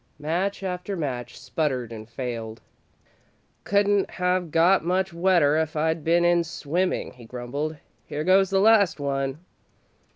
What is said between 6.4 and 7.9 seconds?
swimming," he grumbled.